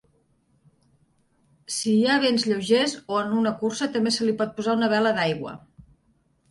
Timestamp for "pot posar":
4.43-4.77